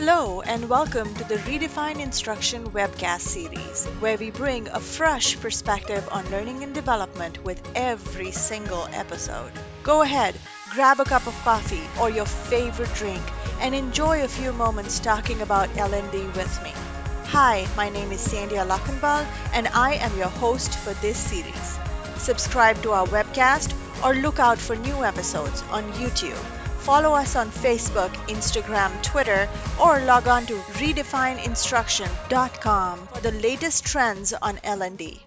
[0.00, 6.08] Hello, and welcome to the Redefine Instruction webcast series, where we bring a fresh perspective
[6.12, 9.50] on learning and development with every single episode.
[9.82, 10.36] Go ahead,
[10.70, 13.20] grab a cup of coffee or your favorite drink,
[13.60, 16.70] and enjoy a few moments talking about L&D with me.
[17.34, 21.78] Hi, my name is Sandhya Lakhanbal, and I am your host for this series.
[22.18, 23.74] Subscribe to our webcast
[24.04, 29.48] or look out for new episodes on YouTube follow us on Facebook, Instagram, Twitter,
[29.80, 35.22] or log on to redefineinstruction.com for the latest trends on L&D.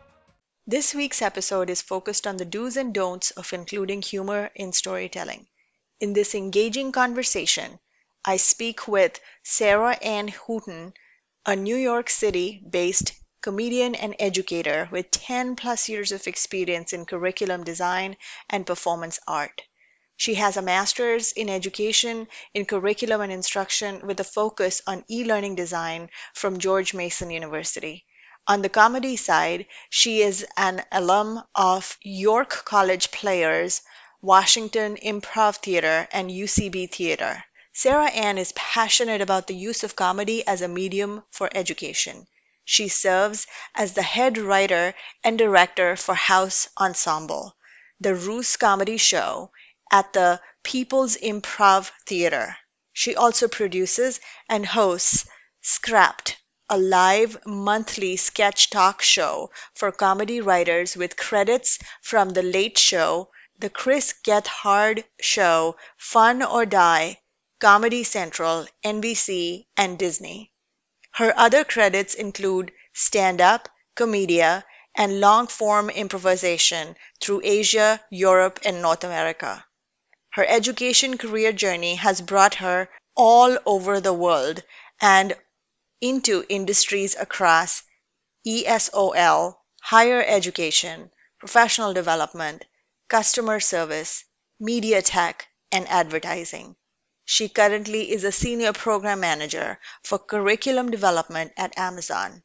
[0.68, 5.48] This week's episode is focused on the do's and don'ts of including humor in storytelling.
[6.00, 7.80] In this engaging conversation,
[8.24, 10.94] I speak with Sarah Ann Hooten,
[11.46, 17.06] a New York City based comedian and educator with 10 plus years of experience in
[17.06, 18.18] curriculum design
[18.50, 19.64] and performance art.
[20.24, 25.24] She has a master's in education in curriculum and instruction with a focus on e
[25.24, 28.06] learning design from George Mason University.
[28.46, 33.82] On the comedy side, she is an alum of York College Players,
[34.22, 37.44] Washington Improv Theater, and UCB Theater.
[37.74, 42.28] Sarah Ann is passionate about the use of comedy as a medium for education.
[42.64, 47.56] She serves as the head writer and director for House Ensemble,
[48.00, 49.52] the Roos comedy show,
[49.92, 52.58] at the People's Improv Theater.
[52.94, 55.28] She also produces and hosts
[55.62, 56.38] Scrapped,
[56.70, 63.30] a live monthly sketch talk show for comedy writers with credits from The Late Show,
[63.60, 67.20] The Chris Gethard Show, Funny or Die,
[67.60, 70.52] Comedy Central, NBC, and Disney.
[71.12, 74.66] Her other credits include stand up, comedia,
[74.96, 79.66] and long form improvisation through Asia, Europe, and North America.
[80.32, 84.64] Her education career journey has brought her all over the world
[85.02, 85.36] and
[86.00, 87.84] into industries across
[88.48, 92.64] ESOL, higher education, professional development,
[93.10, 94.24] customer service,
[94.58, 96.78] media tech, and advertising.
[97.26, 102.42] She currently is a senior program manager for curriculum development at Amazon.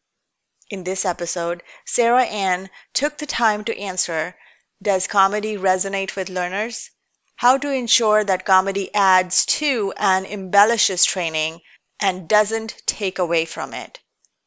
[0.71, 4.37] In this episode, Sarah Ann took the time to answer
[4.83, 6.91] Does comedy resonate with learners?
[7.37, 11.61] How to ensure that comedy adds to and embellishes training
[12.01, 14.01] and doesn't take away from it,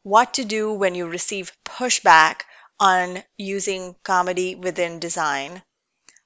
[0.04, 2.42] what to do when you receive pushback
[2.80, 5.62] on using comedy within design.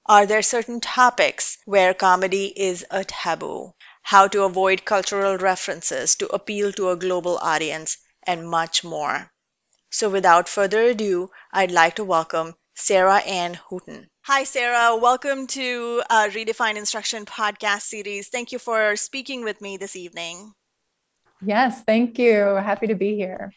[0.05, 3.73] Are there certain topics where comedy is a taboo?
[4.01, 9.31] How to avoid cultural references to appeal to a global audience, and much more.
[9.91, 14.07] So, without further ado, I'd like to welcome Sarah Ann Hooten.
[14.21, 14.95] Hi, Sarah.
[14.97, 18.29] Welcome to uh, Redefine Instruction podcast series.
[18.29, 20.53] Thank you for speaking with me this evening.
[21.41, 22.35] Yes, thank you.
[22.55, 23.51] Happy to be here.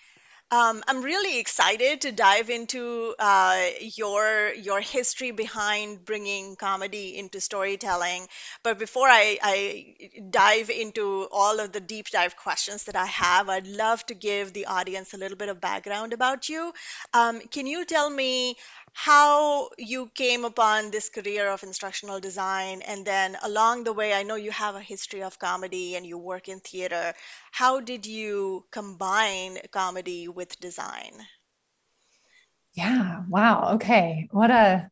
[0.52, 7.40] Um, I'm really excited to dive into uh, your your history behind bringing comedy into
[7.40, 8.28] storytelling.
[8.62, 9.94] But before I, I
[10.30, 14.52] dive into all of the deep dive questions that I have, I'd love to give
[14.52, 16.72] the audience a little bit of background about you.
[17.12, 18.54] Um, can you tell me
[18.98, 24.22] how you came upon this career of instructional design and then along the way i
[24.22, 27.12] know you have a history of comedy and you work in theater.
[27.52, 31.12] How did you combine comedy with design?
[32.72, 34.28] Yeah wow okay.
[34.30, 34.88] What a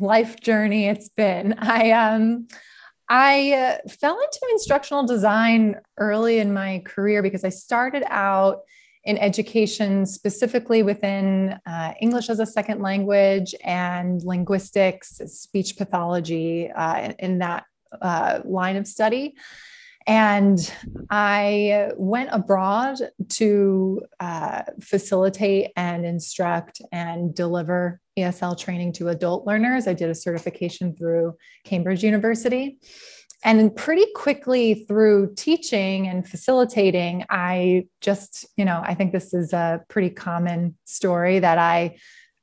[0.00, 1.54] life journey it's been.
[1.58, 2.48] I um
[3.08, 8.62] i uh, fell into instructional design early in my career because i started out
[9.04, 17.12] in education, specifically within uh, English as a second language and linguistics, speech pathology, uh,
[17.18, 17.64] in, that
[18.00, 19.34] uh, line of study.
[20.06, 20.58] And
[21.10, 22.98] I went abroad
[23.30, 29.88] to uh, facilitate and instruct and deliver ESL training to adult learners.
[29.88, 32.78] I did a certification through Cambridge University.
[33.44, 39.52] And pretty quickly through teaching and facilitating, I just, you know, I think this is
[39.52, 41.96] a pretty common story that I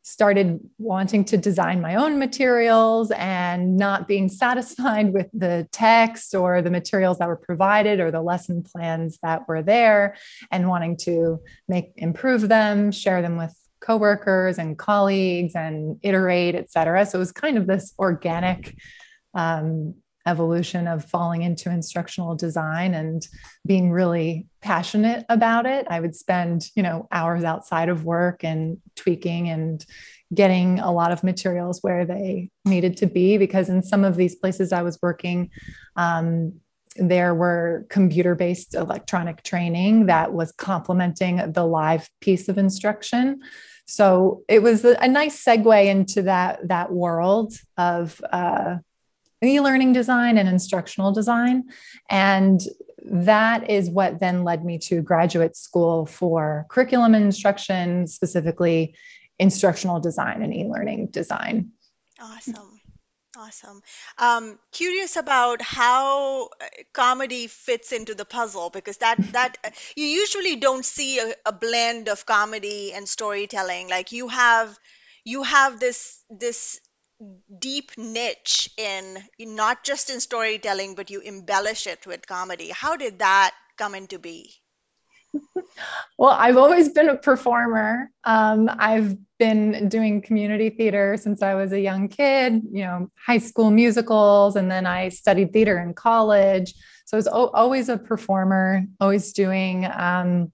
[0.04, 6.62] started wanting to design my own materials and not being satisfied with the text or
[6.62, 10.16] the materials that were provided or the lesson plans that were there
[10.52, 16.70] and wanting to make improve them share them with coworkers and colleagues and iterate et
[16.72, 17.06] cetera.
[17.06, 18.76] So it was kind of this organic
[19.36, 19.96] um,
[20.28, 23.28] evolution of falling into instructional design and
[23.66, 28.78] being really passionate about it i would spend you know hours outside of work and
[28.96, 29.86] tweaking and
[30.34, 34.36] getting a lot of materials where they needed to be because in some of these
[34.36, 35.50] places i was working
[35.96, 36.54] um,
[36.96, 43.40] there were computer based electronic training that was complementing the live piece of instruction.
[43.86, 48.78] So it was a, nice segue into that, that world of uh,
[49.44, 51.64] e-learning design and instructional design.
[52.10, 52.62] And
[53.04, 58.96] that is what then led me to graduate school for curriculum and instruction, specifically
[59.40, 61.72] instructional design and e-learning design.
[62.20, 62.80] Awesome.
[63.38, 63.82] Awesome.
[64.18, 69.56] Um, curious about how uh, comedy fits into the puzzle because that that
[69.96, 73.88] you usually don't see a, a blend of comedy and storytelling.
[73.90, 74.78] Like you have
[75.24, 76.82] you have this this
[77.60, 82.70] deep niche in not just in storytelling, but you embellish it with comedy.
[82.70, 84.54] How did that come into be?
[86.18, 88.10] well, I've always been a performer.
[88.24, 93.38] Um, I've been doing community theater since I was a young kid, you know, high
[93.38, 96.74] school musicals, and then I studied theater in college.
[97.06, 100.52] So I was o- always a performer, always doing um,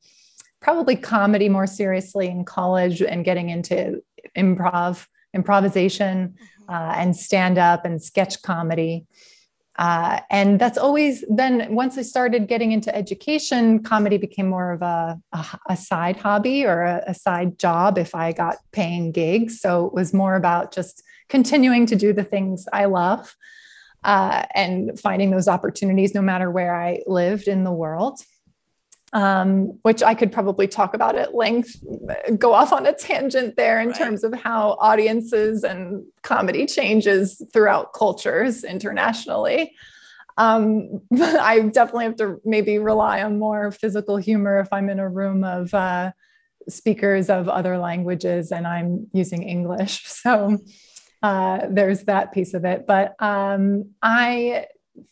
[0.61, 4.01] probably comedy more seriously in college and getting into
[4.35, 6.56] improv, improvisation, mm-hmm.
[6.67, 9.05] Uh, and stand up and sketch comedy.
[9.77, 14.81] Uh, and that's always then once I started getting into education, comedy became more of
[14.81, 19.61] a, a, a side hobby or a, a, side job if I got paying gigs.
[19.61, 23.35] So it was more about just continuing to do the things I love
[24.03, 28.21] uh, and finding those opportunities no matter where I lived in the world
[29.13, 31.81] um, which I could probably talk about at length,
[32.38, 33.98] go off on a tangent there in right.
[33.98, 39.74] terms of how audiences and comedy changes throughout cultures internationally.
[40.38, 45.09] Um, I definitely have to maybe rely on more physical humor if I'm in a
[45.09, 46.12] room of uh,
[46.68, 50.04] speakers of other languages and I'm using English.
[50.27, 50.59] So
[51.24, 52.86] uh, there's that piece of it.
[52.86, 54.65] But um, I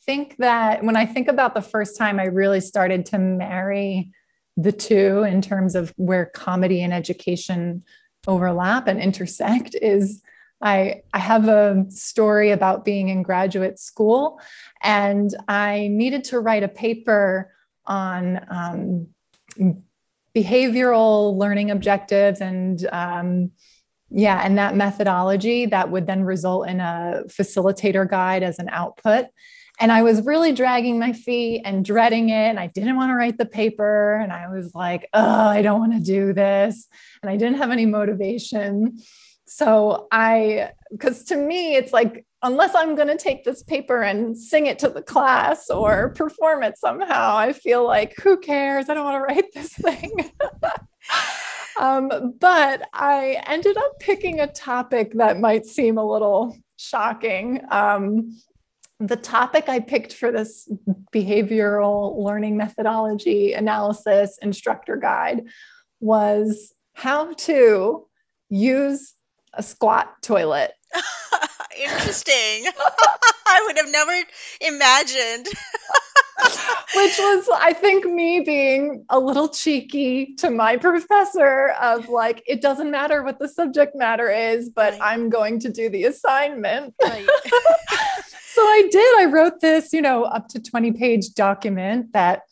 [0.06, 4.12] think that when I think about the first time I really started to marry
[4.58, 7.84] the two in terms of where comedy and education
[8.28, 10.22] overlap and intersect is
[10.62, 14.40] I, I have a story about being in graduate school
[14.82, 17.52] and I needed to write a paper
[17.86, 19.08] on um,
[20.36, 23.52] behavioral learning objectives and um,
[24.10, 29.26] yeah and that methodology that would then result in a facilitator guide as an output
[29.80, 32.50] and I was really dragging my feet and dreading it.
[32.50, 34.16] And I didn't want to write the paper.
[34.16, 36.88] And I was like, oh, I don't want to do this.
[37.22, 38.98] And I didn't have any motivation.
[39.48, 44.38] So I, because to me, it's like, unless I'm going to take this paper and
[44.38, 48.90] sing it to the class or perform it somehow, I feel like, who cares?
[48.90, 50.32] I don't want to write this thing.
[51.80, 57.62] um, but I ended up picking a topic that might seem a little shocking.
[57.72, 58.38] Um,
[59.00, 60.70] the topic I picked for this
[61.14, 65.44] behavioral learning methodology analysis instructor guide
[66.00, 68.08] was how to
[68.50, 69.14] use
[69.54, 70.74] a squat toilet.
[71.78, 72.34] Interesting.
[73.48, 74.14] I would have never
[74.62, 75.48] imagined.
[76.96, 82.62] Which was, I think, me being a little cheeky to my professor of like, it
[82.62, 85.02] doesn't matter what the subject matter is, but right.
[85.02, 86.94] I'm going to do the assignment.
[87.02, 87.28] Right.
[88.56, 89.20] So I did.
[89.20, 92.44] I wrote this, you know, up to 20 page document that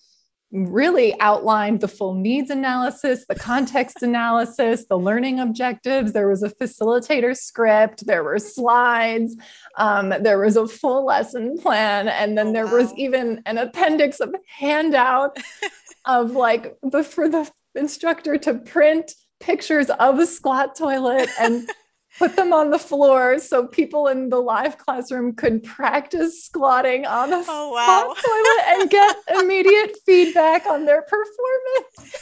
[0.51, 6.11] really outlined the full needs analysis, the context analysis, the learning objectives.
[6.11, 9.37] There was a facilitator script, there were slides,
[9.77, 12.79] um, there was a full lesson plan, and then oh, there wow.
[12.79, 15.41] was even an appendix of handouts
[16.05, 21.69] of like the for the instructor to print pictures of a squat toilet and
[22.17, 27.33] put them on the floor so people in the live classroom could practice squatting on
[27.33, 28.13] a oh, wow.
[28.13, 32.15] toilet and get immediate feedback on their performance.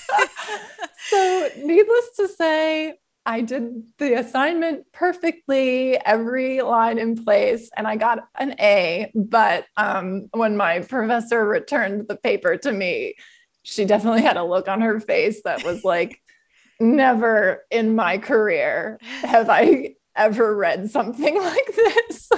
[1.10, 2.95] so, needless to say,
[3.25, 9.12] I did the assignment perfectly, every line in place, and I got an A.
[9.13, 13.15] But um, when my professor returned the paper to me,
[13.63, 16.19] she definitely had a look on her face that was like,
[16.82, 22.30] never in my career have I ever read something like this.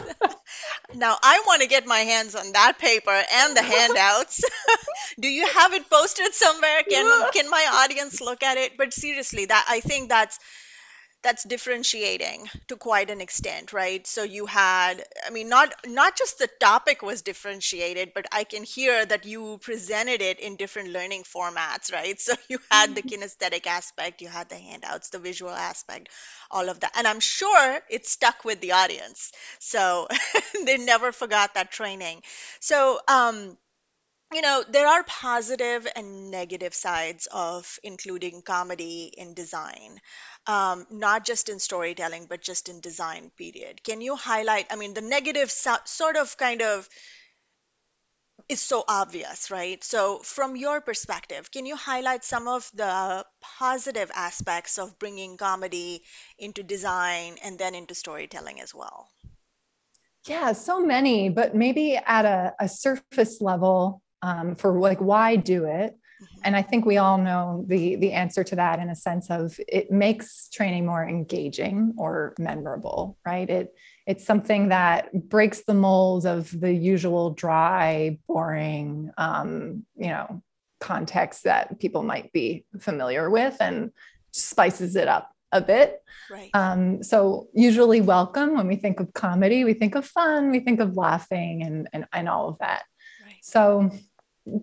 [0.96, 4.44] now I want to get my hands on that paper and the handouts.
[5.20, 6.84] Do you have it posted somewhere?
[6.90, 8.78] Can can my audience look at it?
[8.78, 10.40] But seriously, that I think that's
[11.24, 14.06] that's differentiating to quite an extent right?
[14.06, 18.63] So you had i mean not not just the topic was differentiated but i can
[18.63, 22.20] hear that you presented it in different learning formats right?
[22.27, 23.24] So you had the mm-hmm.
[23.24, 26.10] kinesthetic aspect you had the handouts the visual aspect
[26.51, 26.92] all of that.
[26.96, 29.32] And i'm sure it stuck with the audience.
[29.60, 30.08] So
[30.65, 32.22] they never forgot that training.
[32.60, 33.58] So um
[34.36, 40.00] you know, there are positive and negative sides of including comedy in design,
[40.48, 43.84] um, not just in storytelling, but just in design, period.
[43.84, 44.68] Can you highlight?
[44.70, 46.88] I mean, the negative so- sort of kind of
[48.50, 49.84] is so obvious, right?
[49.84, 56.04] So, from your perspective, can you highlight some of the positive aspects of bringing comedy
[56.38, 59.10] into design and then into storytelling as well?
[60.28, 65.65] Yeah, so many, but maybe at a, a surface level um, for like why do
[65.65, 65.94] it.
[65.94, 66.42] Mm-hmm.
[66.46, 69.60] And I think we all know the the answer to that in a sense of
[69.68, 73.50] it makes training more engaging or memorable, right?
[73.50, 73.75] It
[74.08, 80.42] it's something that breaks the mold of the usual dry, boring, um, you know,
[80.80, 83.92] context that people might be familiar with and
[84.32, 86.01] spices it up a bit.
[86.32, 86.50] Right.
[86.53, 90.80] Um, so usually welcome when we think of comedy, we think of fun, we think
[90.80, 92.84] of laughing and and, and all of that.
[93.25, 93.36] Right.
[93.42, 93.92] So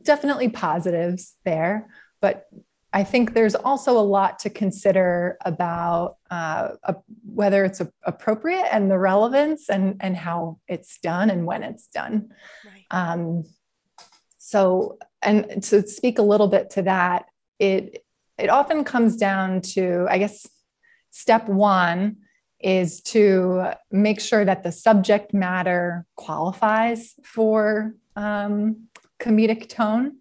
[0.02, 1.88] definitely positives there,
[2.20, 2.46] but
[2.92, 8.66] I think there's also a lot to consider about uh, a, whether it's a, appropriate
[8.72, 12.32] and the relevance and, and how it's done and when it's done.
[12.64, 12.86] Right.
[12.90, 13.44] Um,
[14.38, 17.26] so, and to speak a little bit to that,
[17.58, 18.04] it
[18.38, 20.46] it often comes down to, I guess,
[21.10, 22.16] step one
[22.58, 28.88] is to make sure that the subject matter qualifies for um,
[29.20, 30.16] comedic tone.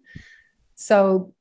[0.74, 1.34] So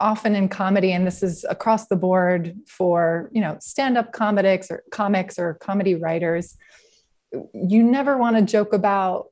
[0.00, 4.82] often in comedy, and this is across the board for you know stand-up comics or
[4.90, 6.56] comics or comedy writers,
[7.52, 9.26] you never want to joke about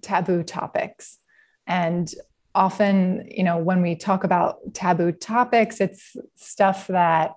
[0.00, 1.18] taboo topics.
[1.66, 2.12] And
[2.54, 7.34] often, you know, when we talk about taboo topics, it's stuff that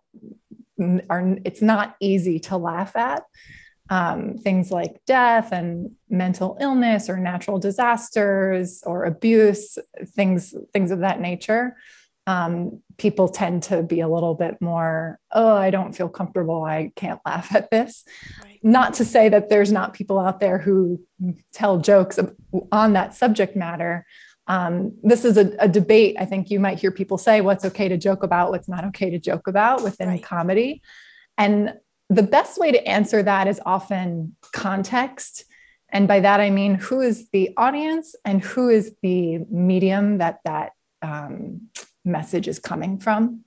[1.10, 3.24] are it's not easy to laugh at
[3.90, 9.78] um, things like death and mental illness or natural disasters or abuse,
[10.16, 11.78] things things of that nature.
[12.26, 16.66] Um, people tend to be a little bit more, oh, I don't feel comfortable.
[16.66, 18.04] I can't laugh at this.
[18.44, 18.60] Right.
[18.64, 21.02] Not to say that there's not people out there who
[21.54, 22.20] tell jokes
[22.72, 24.06] on that subject matter.
[24.48, 26.16] Um, this is a, a, debate.
[26.20, 29.10] I think you might hear people say what's okay to joke about, what's not okay
[29.10, 30.24] to joke about within right.
[30.24, 30.82] comedy.
[31.38, 31.74] And
[32.10, 35.46] the best way to answer that is often context.
[35.90, 40.40] And by that, I mean who is the audience and who is the medium that
[40.46, 40.72] that
[41.02, 41.70] um,
[42.04, 43.44] message is coming from.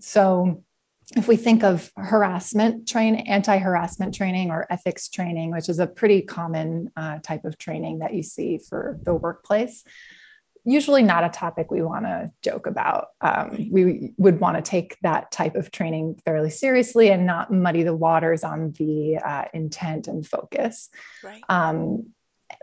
[0.00, 0.64] So,
[1.16, 5.86] if we think of harassment training, anti harassment training, or ethics training, which is a
[5.86, 9.82] pretty common uh, type of training that you see for the workplace,
[10.64, 13.08] usually not a topic we want to joke about.
[13.20, 17.82] Um, we would want to take that type of training fairly seriously and not muddy
[17.82, 20.90] the waters on the uh, intent and focus.
[21.22, 21.42] Right.
[21.48, 22.10] Um,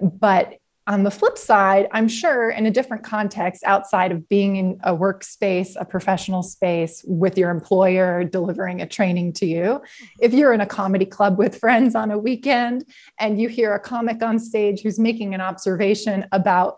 [0.02, 4.80] but on the flip side, I'm sure in a different context outside of being in
[4.86, 10.06] a workspace, a professional space with your employer delivering a training to you, mm-hmm.
[10.22, 12.86] if you're in a comedy club with friends on a weekend
[13.20, 16.78] and you hear a comic on stage who's making an observation about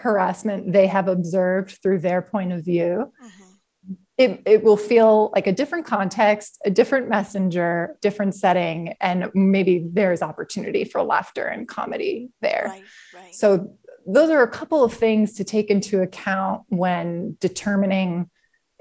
[0.00, 3.12] harassment they have observed through their point of view.
[3.22, 3.94] Mm-hmm.
[4.18, 9.86] It, it will feel like a different context, a different messenger, different setting, and maybe
[9.90, 12.66] there's opportunity for laughter and comedy there.
[12.68, 13.34] Right, right.
[13.34, 13.76] So,
[14.06, 18.30] those are a couple of things to take into account when determining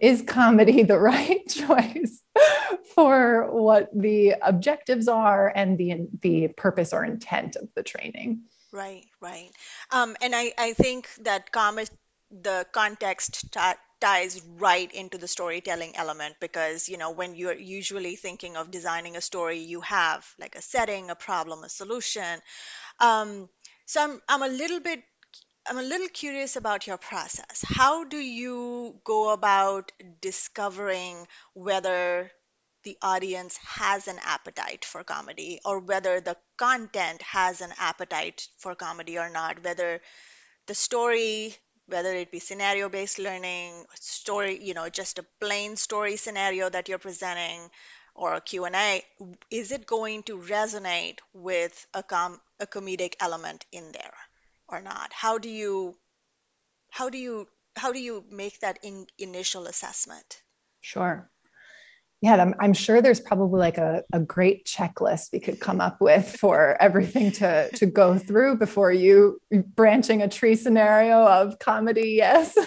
[0.02, 2.22] is comedy the right choice
[2.96, 9.06] for what the objectives are and the the purpose or intent of the training Right,
[9.22, 9.50] right.
[9.92, 11.90] Um, and I, I think that comment,
[12.32, 13.52] the context
[14.00, 19.16] ties right into the storytelling element because, you know, when you're usually thinking of designing
[19.18, 22.40] a story, you have like a setting, a problem, a solution.
[23.00, 23.50] Um,
[23.86, 25.04] so I'm, I'm a little bit,
[25.68, 27.64] I'm a little curious about your process.
[27.66, 32.32] How do you go about discovering whether
[32.84, 38.76] the audience has an appetite for comedy or whether the content has an appetite for
[38.76, 40.02] comedy or not whether
[40.68, 41.56] the story
[41.88, 46.88] whether it be scenario based learning story you know just a plain story scenario that
[46.88, 47.70] you're presenting
[48.16, 49.04] or a q&a
[49.50, 54.14] is it going to resonate with a, com- a comedic element in there
[54.72, 55.12] or not?
[55.14, 55.96] How do you
[56.90, 60.42] how do you how do you make that in, initial assessment?
[60.82, 61.30] Sure
[62.22, 66.02] yeah, I'm, I'm, sure there's probably like a, a great checklist we could come up
[66.02, 69.42] with for everything to, to go through before you
[69.76, 72.16] branching a tree scenario of comedy.
[72.18, 72.58] Yes.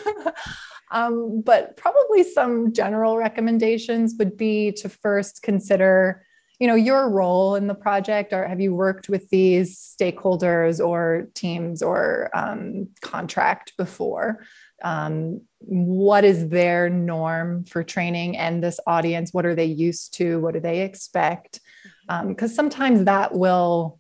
[0.91, 6.25] um, but probably some general recommendations would be to first consider,
[6.63, 11.27] you know your role in the project or have you worked with these stakeholders or
[11.35, 14.45] teams or um, contract before?
[14.85, 19.35] Um, what is their norm for training and this audience?
[19.35, 20.39] What are they used to?
[20.39, 21.59] What do they expect?
[22.07, 23.99] Because um, sometimes that will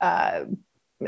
[0.00, 0.44] uh,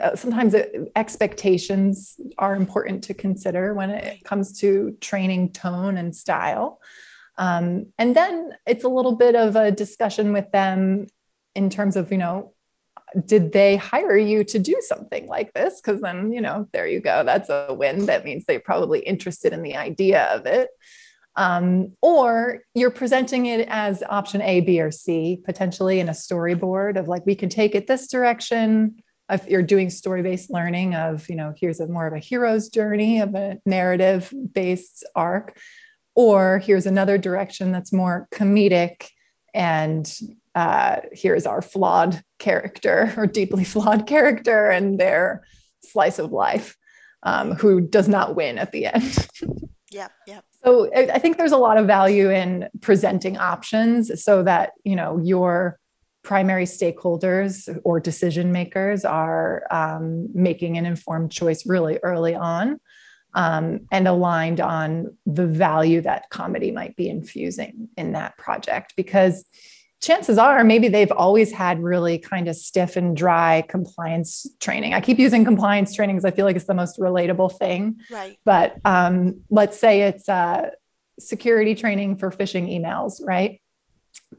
[0.03, 0.55] uh, sometimes
[0.95, 6.81] expectations are important to consider when it comes to training tone and style
[7.37, 11.07] um, and then it's a little bit of a discussion with them
[11.55, 12.55] in terms of you know
[13.27, 15.81] did they hire you to do something like this?
[15.81, 17.23] Because then you know there you go.
[17.25, 18.07] That's a win.
[18.07, 20.71] That means they're probably interested in the idea of it.
[21.37, 26.97] Um, or you're presenting it as option a b or c potentially in a storyboard
[26.97, 28.97] of like we can take it this direction.
[29.31, 33.21] If you're doing story-based learning of you know here's a more of a hero's journey
[33.21, 35.57] of a narrative based arc
[36.15, 39.09] or here's another direction that's more comedic
[39.53, 40.13] and
[40.55, 45.45] uh, here's our flawed character or deeply flawed character and their
[45.83, 46.77] slice of life
[47.23, 49.29] um, who does not win at the end.
[49.91, 54.73] Yeah yeah so i think there's a lot of value in presenting options so that
[54.83, 55.79] you know your
[56.25, 62.81] primary stakeholders or decision makers are um, making an informed choice really early on
[63.35, 68.95] um, and aligned on the value that comedy might be infusing in that project.
[68.97, 69.45] Because
[70.01, 74.95] chances are maybe they've always had really kind of stiff and dry compliance training.
[74.95, 78.01] I keep using compliance training because i feel like it's the most relatable thing.
[78.11, 78.39] Right.
[78.45, 80.71] But um, let's say it's uh,
[81.19, 83.61] security training for phishing emails right?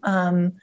[0.03, 0.53] Um,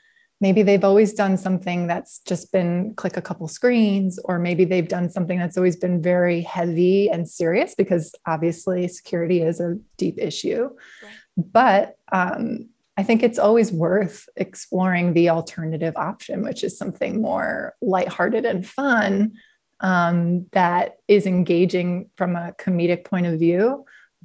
[0.42, 4.88] maybe they've always done something that's just been click a couple screens or maybe they've
[4.88, 10.18] done something that's always been very heavy and serious because obviously security is a deep
[10.18, 10.68] issue
[11.02, 11.12] right.
[11.36, 12.68] but um,
[12.98, 18.66] i think it's always worth exploring the alternative option which is something more lighthearted and
[18.66, 19.32] fun
[19.80, 23.84] um, that is engaging from a comedic point of view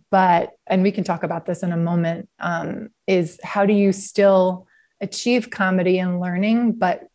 [0.09, 3.91] but and we can talk about this in a moment um, is how do you
[3.91, 4.67] still
[5.01, 7.07] achieve comedy and learning, but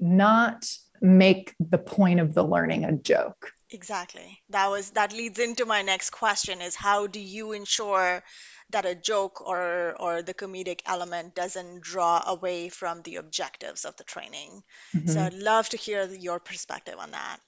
[0.00, 0.66] not
[1.00, 3.52] make the point of the learning a joke.
[3.70, 4.40] Exactly.
[4.50, 8.22] That was that leads into my next question is how do you ensure
[8.70, 13.96] that a joke or or the comedic element doesn't draw away from the objectives of
[13.96, 14.62] the training.
[14.94, 15.08] Mm-hmm.
[15.08, 17.38] So I'd love to hear your perspective on that.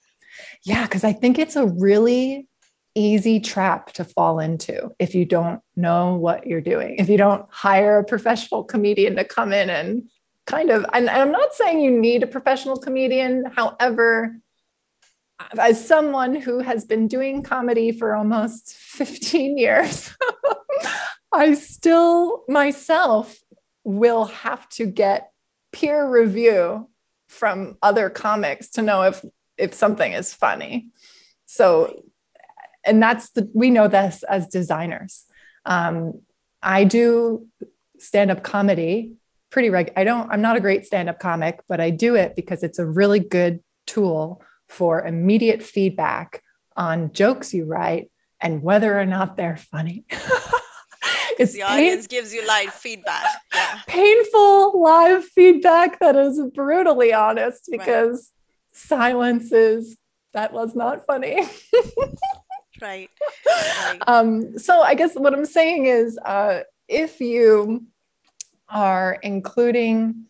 [0.65, 2.49] Yeah, because I think it's a really
[2.97, 6.97] easy trap to fall into if you don't know what you're doing.
[6.99, 10.09] If you don't hire a professional comedian to come in and
[10.47, 13.45] kind of, and I'm not saying you need a professional comedian.
[13.55, 14.37] However,
[15.59, 20.17] as someone who has been doing comedy for almost 15 years,
[21.33, 23.39] I still myself
[23.85, 25.31] will have to get
[25.73, 26.89] peer review
[27.29, 29.25] from other comics to know if
[29.59, 30.89] if something is funny.
[31.47, 32.03] So
[32.87, 35.25] and that's the we know this as designers
[35.65, 36.21] um,
[36.63, 37.47] i do
[37.99, 39.13] stand-up comedy
[39.51, 42.63] pretty reg i don't i'm not a great stand-up comic but i do it because
[42.63, 46.43] it's a really good tool for immediate feedback
[46.77, 50.05] on jokes you write and whether or not they're funny
[51.39, 53.81] it's the audience pain- gives you live feedback yeah.
[53.87, 58.33] painful live feedback that is brutally honest because
[58.75, 58.77] right.
[58.77, 59.97] silence is
[60.33, 61.49] that was not funny
[62.81, 63.11] right.
[63.47, 64.03] right.
[64.07, 67.85] Um, so I guess what I'm saying is uh, if you
[68.69, 70.27] are including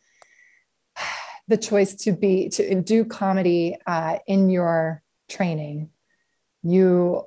[1.49, 5.91] the choice to be to do comedy uh, in your training,
[6.63, 7.25] you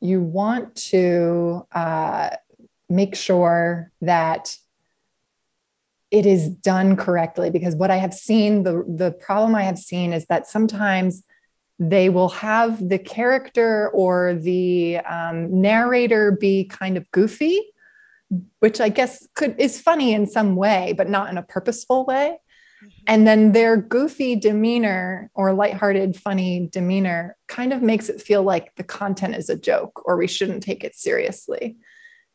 [0.00, 2.30] you want to uh,
[2.88, 4.56] make sure that
[6.10, 10.12] it is done correctly because what i have seen the the problem i have seen
[10.12, 11.24] is that sometimes
[11.78, 17.60] they will have the character or the um, narrator be kind of goofy
[18.60, 22.38] which i guess could is funny in some way but not in a purposeful way.
[22.82, 23.04] Mm-hmm.
[23.06, 28.74] and then their goofy demeanor or lighthearted funny demeanor kind of makes it feel like
[28.76, 31.76] the content is a joke or we shouldn't take it seriously.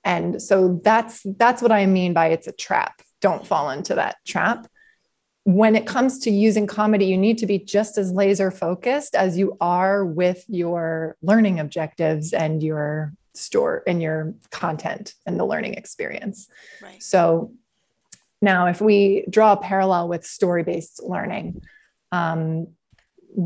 [0.05, 3.01] And so that's that's what i mean by it's a trap.
[3.19, 4.67] Don't fall into that trap
[5.43, 9.37] when it comes to using comedy, you need to be just as laser focused as
[9.37, 15.75] you are with your learning objectives and your store and your content and the learning
[15.75, 16.47] experience.
[16.81, 17.01] Right.
[17.01, 17.53] So
[18.41, 21.61] now, if we draw a parallel with story based learning,
[22.11, 22.67] um,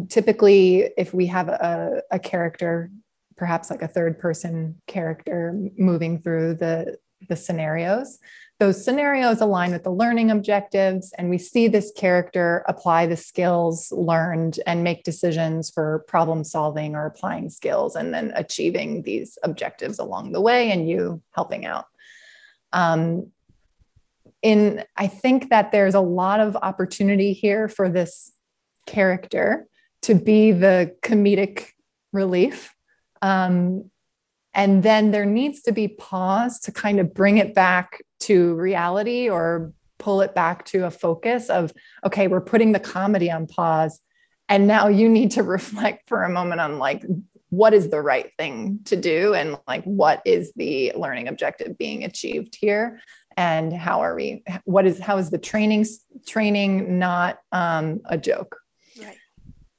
[0.09, 2.91] typically, if we have a, a character,
[3.35, 8.19] perhaps like a third person character moving through the, the scenarios,
[8.59, 13.91] those scenarios align with the learning objectives and we see this character apply the skills
[13.91, 19.99] learned and make decisions for problem solving or applying skills and then achieving these objectives
[19.99, 21.85] along the way and you helping out.
[22.71, 23.31] Um,
[24.41, 28.33] in i think that there's a lot of opportunity here for this
[28.85, 29.65] character
[30.01, 31.69] to be the comedic
[32.11, 32.75] relief.
[33.21, 33.89] Um,
[34.53, 39.29] and then there needs to be pause to kind of bring it back to reality
[39.29, 41.71] or pull it back to a focus of,
[42.05, 43.99] okay, we're putting the comedy on pause.
[44.49, 47.03] And now you need to reflect for a moment on like,
[47.49, 49.33] what is the right thing to do?
[49.35, 52.99] And like, what is the learning objective being achieved here?
[53.37, 55.85] And how are we, what is, how is the training,
[56.27, 58.57] training not um, a joke?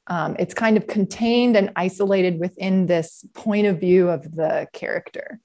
[0.07, 5.41] um, it's kind of contained and isolated within this point of view of the character.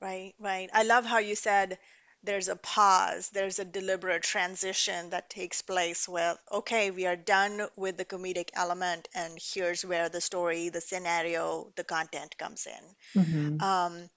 [0.00, 0.70] Right, right.
[0.72, 1.78] I love how you said
[2.24, 7.62] there's a pause, there's a deliberate transition that takes place with, okay, we are done
[7.76, 13.22] with the comedic element, and here's where the story, the scenario, the content comes in.
[13.22, 13.62] Mm-hmm.
[13.62, 14.10] Um,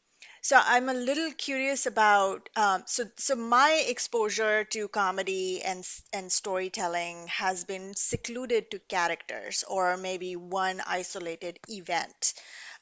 [0.43, 6.31] so I'm a little curious about um, so so my exposure to comedy and and
[6.31, 12.33] storytelling has been secluded to characters or maybe one isolated event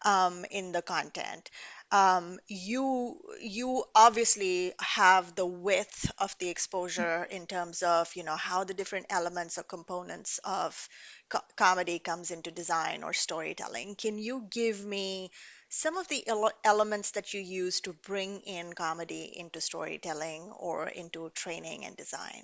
[0.06, 1.50] um, in the content.
[1.91, 8.36] Um, you you obviously have the width of the exposure in terms of you know
[8.36, 10.89] how the different elements or components of
[11.30, 13.95] co- comedy comes into design or storytelling.
[13.95, 15.32] Can you give me
[15.69, 20.88] some of the ele- elements that you use to bring in comedy into storytelling or
[20.88, 22.43] into training and design?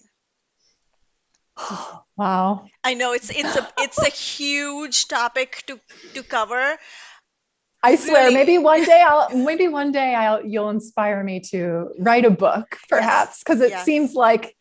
[2.17, 2.69] wow.
[2.83, 5.79] I know it's it's a it's a huge topic to
[6.13, 6.77] to cover.
[7.85, 8.33] I swear, really?
[8.33, 12.77] maybe one day I'll maybe one day I'll you'll inspire me to write a book,
[12.89, 13.67] perhaps, because yes.
[13.67, 13.85] it yes.
[13.85, 14.55] seems like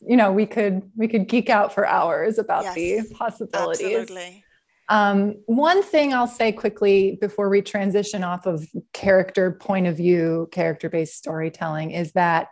[0.00, 2.74] you know we could we could geek out for hours about yes.
[2.74, 3.96] the possibilities.
[3.96, 4.44] Absolutely.
[4.88, 10.48] Um, one thing I'll say quickly before we transition off of character point of view,
[10.50, 12.48] character based storytelling is that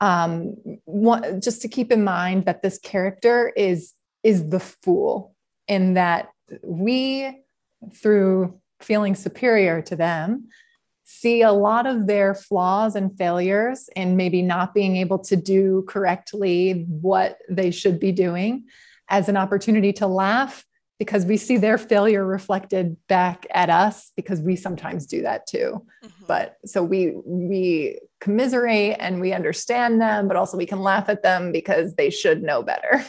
[0.00, 5.36] um, one, just to keep in mind that this character is is the fool
[5.68, 6.30] in that
[6.62, 7.38] we
[7.94, 10.48] through feeling superior to them
[11.12, 15.84] see a lot of their flaws and failures and maybe not being able to do
[15.88, 18.64] correctly what they should be doing
[19.08, 20.64] as an opportunity to laugh
[21.00, 25.84] because we see their failure reflected back at us because we sometimes do that too
[26.04, 26.24] mm-hmm.
[26.28, 31.24] but so we we commiserate and we understand them but also we can laugh at
[31.24, 33.04] them because they should know better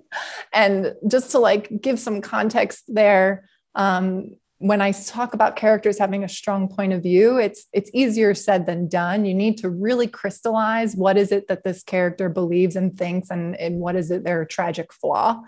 [0.52, 6.24] and just to like give some context there um, when i talk about characters having
[6.24, 10.06] a strong point of view it's it's easier said than done you need to really
[10.06, 14.24] crystallize what is it that this character believes and thinks and, and what is it
[14.24, 15.40] their tragic flaw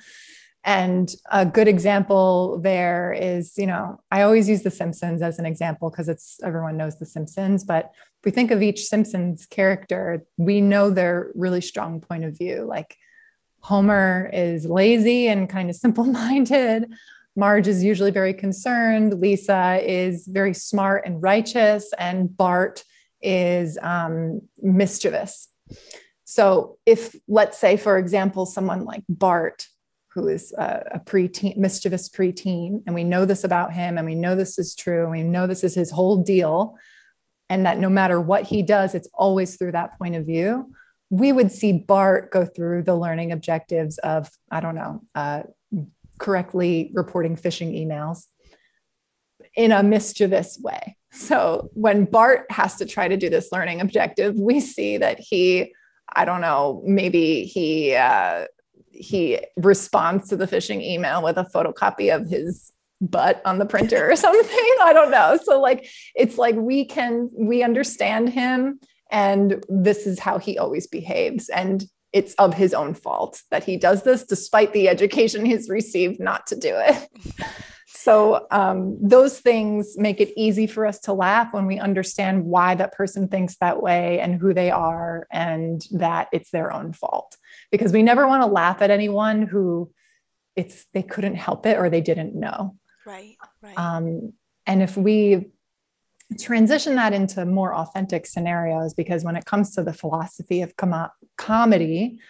[0.64, 5.46] and a good example there is, you know, I always use The Simpsons as an
[5.46, 7.64] example because it's everyone knows The Simpsons.
[7.64, 7.87] But
[8.18, 12.66] if we think of each Simpsons character, we know their really strong point of view.
[12.68, 12.96] Like
[13.61, 16.92] Homer is lazy and kind of simple minded.
[17.40, 19.18] Marge is usually very concerned.
[19.18, 21.90] Lisa is very smart and righteous.
[21.98, 22.85] And Bart
[23.22, 25.48] is um, mischievous.
[26.24, 29.66] So, if, let's say, for example, someone like Bart
[30.12, 34.14] who is a, a preteen, mischievous preteen, and we know this about him, and we
[34.14, 36.76] know this is true, and we know this is his whole deal,
[37.48, 40.72] and that no matter what he does, it's always through that point of view.
[41.11, 45.42] We would see Bart go through the learning objectives of, I don't know, uh,
[46.20, 48.26] correctly reporting phishing emails
[49.56, 50.96] in a mischievous way.
[51.11, 55.74] So when Bart has to try to do this learning objective, we see that he,
[56.14, 58.46] I don't know, maybe he uh,
[58.92, 64.11] he responds to the phishing email with a photocopy of his butt on the printer
[64.11, 64.76] or something.
[64.83, 65.38] I don't know.
[65.42, 68.78] So like it's like we can we understand him
[69.11, 73.77] and this is how he always behaves and it's of his own fault that he
[73.77, 77.09] does this despite the education he's received not to do it.
[77.92, 82.75] So, um, those things make it easy for us to laugh when we understand why
[82.77, 87.37] that person thinks that way and who they are, and that it's their own fault.
[87.70, 89.90] Because we never want to laugh at anyone who
[90.57, 92.75] it's they couldn't help it or they didn't know.
[93.05, 93.37] Right.
[93.61, 93.79] Right.
[93.79, 94.33] Um,
[94.66, 95.51] and if we
[96.38, 101.10] transition that into more authentic scenarios, because when it comes to the philosophy of com-
[101.36, 102.20] comedy,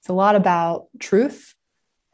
[0.00, 1.54] it's a lot about truth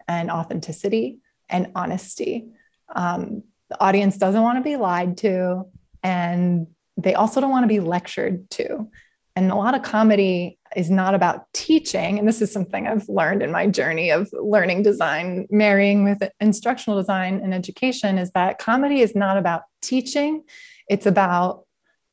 [0.08, 1.18] and authenticity
[1.48, 2.48] and honesty
[2.94, 5.64] um, the audience doesn't want to be lied to,
[6.02, 8.88] and they also don't want to be lectured to.
[9.34, 13.42] and a lot of comedy is not about teaching and this is something i've learned
[13.42, 19.00] in my journey of learning design marrying with instructional design and education is that comedy
[19.02, 20.42] is not about teaching
[20.88, 21.64] it's about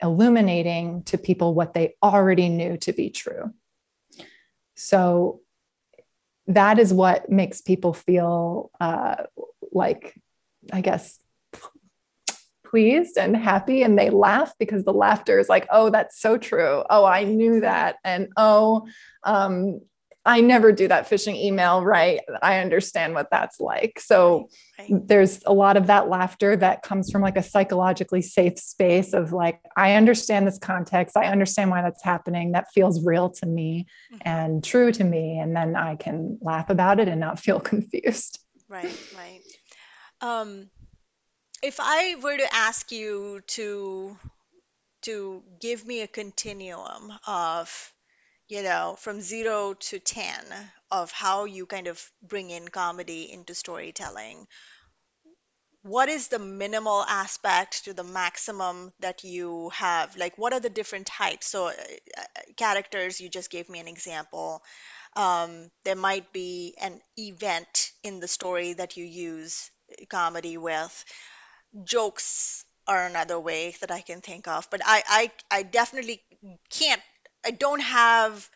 [0.02, 3.54] illuminating to people what they already knew to be true
[4.76, 5.40] so
[6.48, 9.16] that is what makes people feel uh,
[9.72, 10.20] like
[10.72, 11.20] i guess
[12.74, 16.84] pleased and happy and they laugh because the laughter is like, oh, that's so true.
[16.90, 17.98] Oh, I knew that.
[18.04, 18.88] And oh,
[19.24, 19.80] um,
[20.26, 22.22] I never do that phishing email right.
[22.42, 24.00] I understand what that's like.
[24.00, 24.90] So right.
[25.06, 29.34] there's a lot of that laughter that comes from like a psychologically safe space of
[29.34, 31.18] like, I understand this context.
[31.18, 32.54] I understand why that's happening.
[32.54, 34.22] That feels real to me mm-hmm.
[34.22, 35.40] and true to me.
[35.40, 38.40] And then I can laugh about it and not feel confused.
[38.70, 39.42] Right, right.
[40.22, 40.70] Um,
[41.62, 44.18] if I were to ask you to
[45.04, 47.94] to give me a continuum of,
[48.54, 50.46] you know, from zero to 10
[50.92, 54.46] of how you kind of bring in comedy into storytelling,
[55.82, 60.16] what is the minimal aspect to the maximum that you have?
[60.16, 61.48] Like, what are the different types?
[61.48, 64.62] So, uh, uh characters, you just gave me an example.
[65.16, 69.72] Um, there might be an event in the story that you use
[70.10, 71.06] comedy with
[71.84, 76.22] jokes are another way that I can think of, but I, I, I definitely
[76.70, 77.02] can't,
[77.46, 78.50] I don't have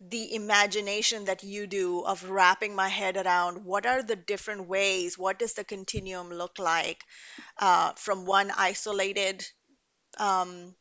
[0.00, 5.18] the imagination that you do of wrapping my head around what are the different ways,
[5.18, 7.04] what does the continuum look like
[7.58, 9.46] uh, from one isolated
[10.18, 10.76] um,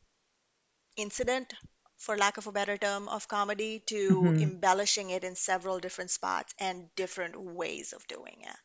[0.95, 1.53] incident,
[1.97, 4.39] for lack of a better term, of comedy to Mhm.
[4.39, 8.57] embellishing it in several different spots and different ways of doing it.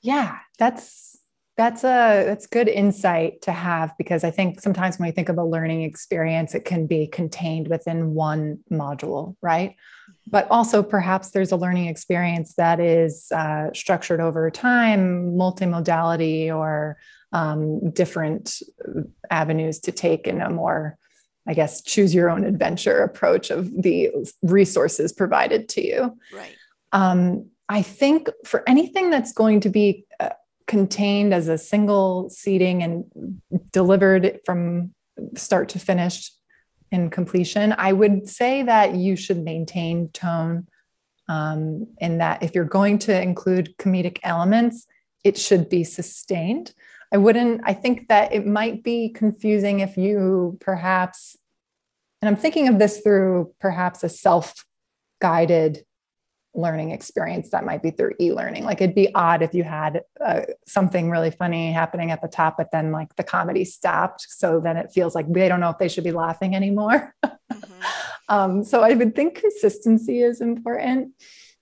[0.00, 1.21] Yeah, that's
[1.56, 5.36] that's a that's good insight to have because I think sometimes when we think of
[5.36, 9.76] a learning experience, it can be contained within one module, right?
[10.26, 16.96] But also perhaps there's a learning experience that is uh, structured over time, multimodality, or
[17.32, 18.62] um, different
[19.30, 20.96] avenues to take in a more,
[21.46, 24.10] I guess, choose your own adventure approach of the
[24.42, 26.18] resources provided to you.
[26.32, 26.56] Right.
[26.92, 30.04] Um, I think for anything that's going to be
[30.72, 33.04] contained as a single seating and
[33.72, 34.94] delivered from
[35.36, 36.32] start to finish
[36.90, 40.66] in completion, I would say that you should maintain tone.
[41.28, 44.86] Um, in that, if you're going to include comedic elements,
[45.22, 46.72] it should be sustained.
[47.12, 51.36] I wouldn't, I think that it might be confusing if you perhaps,
[52.22, 54.64] and I'm thinking of this through perhaps a self
[55.20, 55.84] guided
[56.54, 58.64] learning experience that might be through e-learning.
[58.64, 62.56] Like it'd be odd if you had uh, something really funny happening at the top
[62.58, 65.78] but then like the comedy stopped so then it feels like they don't know if
[65.78, 67.14] they should be laughing anymore.
[67.24, 67.80] Mm-hmm.
[68.28, 71.12] um, so i would think consistency is important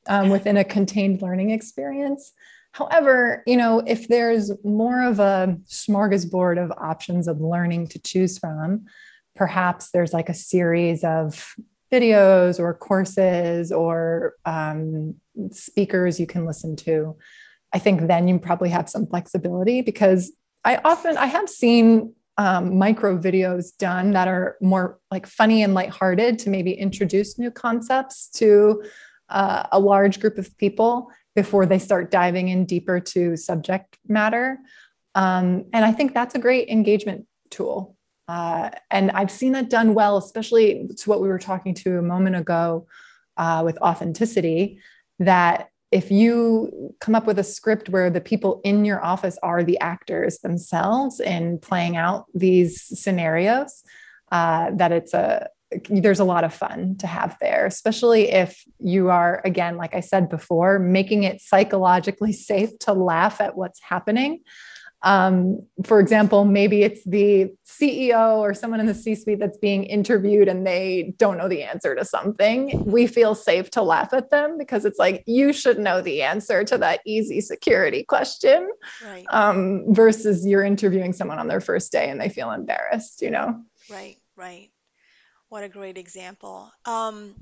[0.08, 2.32] um, within a contained learning experience.
[2.72, 8.38] However you know if there's more of a smorgasbord of options of learning to choose
[8.38, 8.86] from
[9.36, 11.54] perhaps there's like a series of
[11.92, 15.14] videos or courses or um,
[15.50, 17.16] speakers you can listen to.
[17.72, 20.32] I think then you probably have some flexibility because
[20.64, 25.74] i often i have seen um, micro videos done that are more like funny and
[25.74, 28.82] lighthearted to maybe introduce new concepts to
[29.28, 34.58] uh, a large group of people before they start diving in deeper to subject matter.
[35.14, 37.96] Um, and i think that's a great engagement tool
[38.30, 42.02] uh, and I've seen that done well, especially to what we were talking to a
[42.02, 42.86] moment ago
[43.36, 44.78] uh, with authenticity.
[45.18, 49.64] That if you come up with a script where the people in your office are
[49.64, 53.82] the actors themselves in playing out these scenarios,
[54.30, 55.48] uh, that it's a
[55.88, 60.00] there's a lot of fun to have there, especially if you are, again, like I
[60.00, 64.42] said before, making it psychologically safe to laugh at what's happening.
[65.02, 69.84] Um, for example, maybe it's the CEO or someone in the C suite that's being
[69.84, 72.84] interviewed and they don't know the answer to something.
[72.84, 76.64] We feel safe to laugh at them because it's like, you should know the answer
[76.64, 78.70] to that easy security question.
[79.02, 79.24] Right.
[79.30, 83.62] Um, versus you're interviewing someone on their first day and they feel embarrassed, you know?
[83.90, 84.70] Right, right.
[85.48, 86.70] What a great example.
[86.84, 87.34] Um,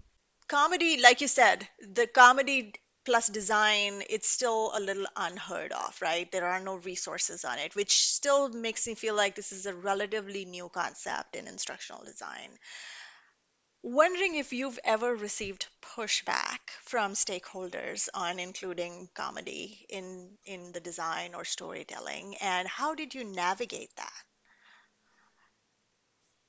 [0.48, 2.72] comedy, like you said, the comedy
[3.08, 6.30] plus design, it's still a little unheard of, right?
[6.30, 9.74] There are no resources on it, which still makes me feel like this is a
[9.74, 12.50] relatively new concept in instructional design.
[13.82, 21.34] Wondering if you've ever received pushback from stakeholders on including comedy in in the design
[21.34, 24.24] or storytelling, and how did you navigate that?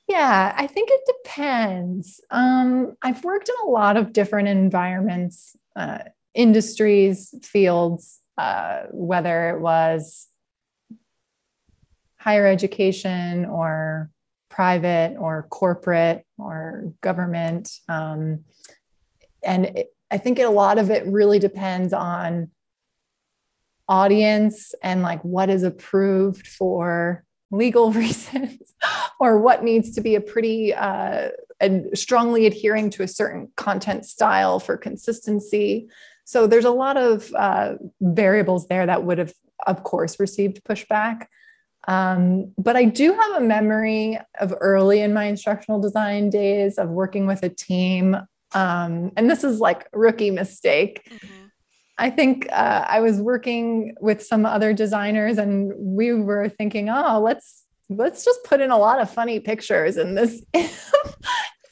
[0.08, 2.20] Yeah, I think it depends.
[2.30, 5.98] Um, I've worked in a lot of different environments, uh,
[6.34, 10.28] industries, fields, uh, whether it was
[12.18, 14.10] higher education or
[14.48, 17.70] private or corporate or government.
[17.88, 18.44] Um,
[19.42, 22.50] and it, I think a lot of it really depends on
[23.88, 28.74] audience and like what is approved for legal reasons
[29.18, 34.04] or what needs to be a pretty uh, and strongly adhering to a certain content
[34.06, 35.88] style for consistency
[36.30, 39.34] so there's a lot of uh, variables there that would have
[39.66, 41.26] of course received pushback.
[41.88, 46.88] Um, but i do have a memory of early in my instructional design days of
[46.90, 48.16] working with a team.
[48.52, 51.02] Um, and this is like rookie mistake.
[51.10, 51.46] Mm-hmm.
[51.98, 57.20] I think uh, I was working with some other designers, and we were thinking, oh,
[57.20, 60.42] let's let's just put in a lot of funny pictures in this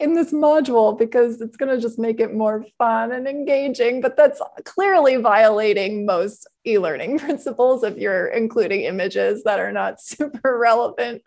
[0.00, 4.00] in this module because it's going to just make it more fun and engaging.
[4.00, 10.58] But that's clearly violating most e-learning principles if you're including images that are not super
[10.58, 11.22] relevant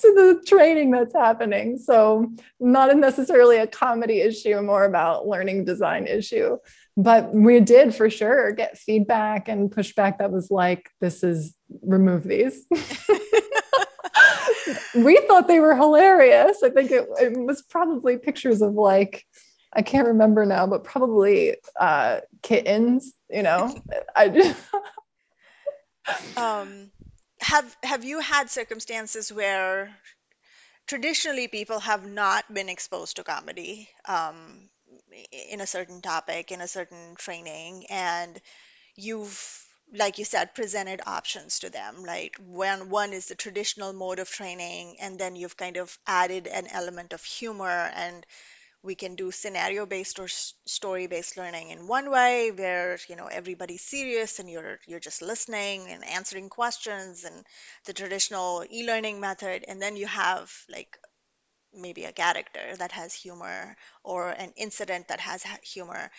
[0.00, 1.78] to the training that's happening.
[1.78, 6.56] So not necessarily a comedy issue, more about learning design issue
[6.96, 12.24] but we did for sure get feedback and pushback that was like this is remove
[12.24, 12.66] these
[15.04, 16.62] we thought they were hilarious.
[16.62, 19.26] I think it, it, was probably pictures of like
[19.72, 23.74] i can't remember now but probably uh kittens you know?
[24.14, 24.56] I just
[26.36, 26.90] um
[27.40, 29.94] have have you had circumstances where
[30.86, 34.68] traditionally people have not been exposed to comedy um
[35.50, 38.40] in a certain topic in a certain training and
[38.96, 42.32] you've like you said presented options to them right?
[42.40, 46.66] When one is the traditional mode of training and then you've kind of added an
[46.68, 48.26] element of humor and
[48.82, 53.26] we can do scenario based or story based learning in one way where you know
[53.26, 57.44] everybody's serious and you're you're just listening and answering questions and
[57.86, 60.98] the traditional e-learning method and then you have like
[61.74, 66.10] maybe a character that has humor or an incident that has humor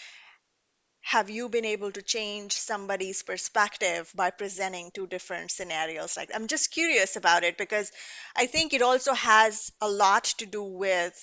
[1.14, 6.48] have you been able to change somebody's perspective by presenting two different scenarios like i'm
[6.48, 7.92] just curious about it because
[8.36, 11.18] i think it also has a lot to do with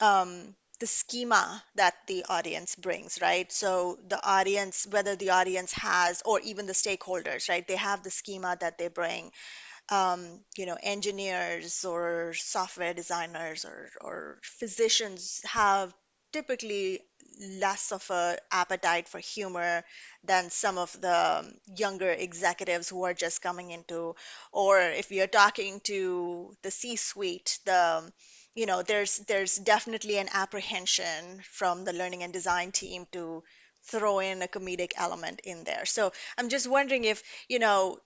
[0.00, 3.50] um, the schema that the audience brings right?
[3.50, 7.66] So the audience whether the audience has or even the stakeholders right?
[7.66, 9.32] They have the schema that they bring
[9.90, 15.94] um, you know, engineers or software designers or, or physicians have
[16.32, 17.00] typically
[17.60, 19.84] less of a appetite for humor
[20.24, 24.14] than some of the younger executives who are just coming into
[24.52, 28.12] or if you're talking to the c-suite the
[28.54, 33.42] you know there's there's definitely an apprehension from the learning and design team to
[33.84, 35.86] throw in a comedic element in there.
[35.86, 37.98] So i'm just wondering if you know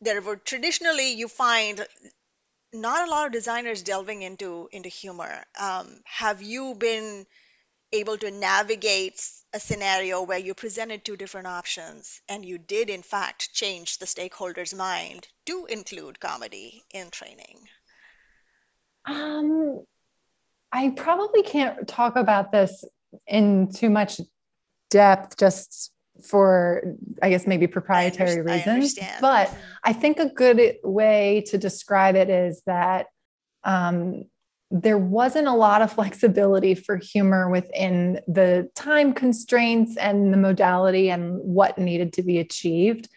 [0.00, 1.84] there were traditionally you find
[2.72, 5.44] not a lot of designers delving into into humor.
[5.58, 7.26] Um, have you been
[7.92, 9.20] able to navigate
[9.54, 14.06] a scenario where you presented two different options and you did in fact change the
[14.06, 17.58] stakeholder's mind to include comedy in training?
[19.06, 19.80] Um,
[20.70, 22.84] I probably can't talk about this
[23.26, 24.20] in too much
[24.90, 26.82] depth just for
[27.22, 29.60] i guess maybe proprietary I reasons I but mm-hmm.
[29.84, 33.06] i think a good way to describe it is that
[33.64, 34.24] um,
[34.70, 41.10] there wasn't a lot of flexibility for humor within the time constraints and the modality
[41.10, 43.08] and what needed to be achieved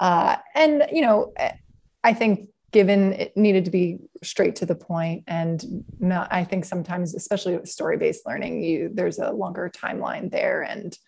[0.00, 1.32] uh, and you know
[2.04, 6.64] i think given it needed to be straight to the point and not, i think
[6.64, 10.98] sometimes especially with story-based learning you there's a longer timeline there and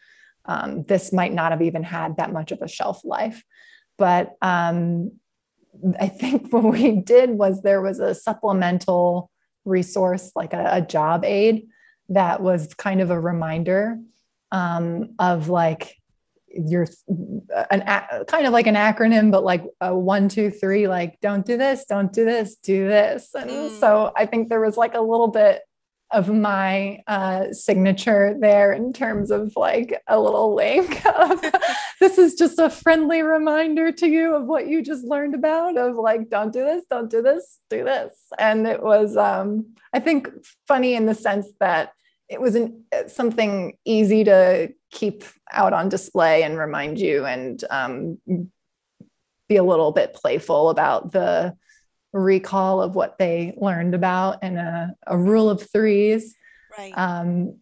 [0.44, 3.42] um, this might not have even had that much of a shelf life.
[3.98, 5.12] But um,
[5.98, 9.30] I think what we did was there was a supplemental
[9.64, 11.68] resource, like a, a job aid,
[12.08, 13.98] that was kind of a reminder
[14.50, 15.96] um, of like
[16.52, 16.86] your
[17.70, 17.82] an
[18.26, 21.84] kind of like an acronym, but like a one, two, three, like don't do this,
[21.88, 23.30] don't do this, do this.
[23.34, 23.78] And mm.
[23.78, 25.60] so I think there was like a little bit
[26.12, 31.40] of my uh, signature there in terms of like a little link of
[32.00, 35.96] this is just a friendly reminder to you of what you just learned about of
[35.96, 38.12] like don't do this don't do this do this.
[38.38, 40.28] And it was um, i think
[40.66, 41.92] funny in the sense that
[42.28, 48.18] it was an, something easy to keep out on display and remind you and um,
[49.48, 51.56] be a little bit playful about the
[52.12, 56.34] recall of what they learned about and a, a rule of threes.
[56.76, 56.92] Right.
[56.96, 57.58] Um,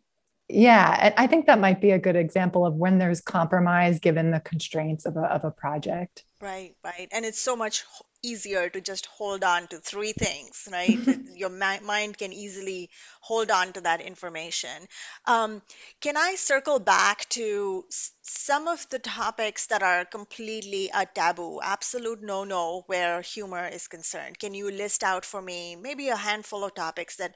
[0.49, 4.31] yeah, and I think that might be a good example of when there's compromise given
[4.31, 6.25] the constraints of a, of a project.
[6.41, 7.09] Right, right.
[7.13, 11.01] And it's so much h- easier to just hold on to three things, right?
[11.35, 14.89] Your mi- mind can easily hold on to that information.
[15.27, 15.63] Um,
[16.01, 21.61] can I circle back to s- some of the topics that are completely a taboo,
[21.63, 24.39] absolute no-no where humor is concerned?
[24.39, 27.35] Can you list out for me maybe a handful of topics that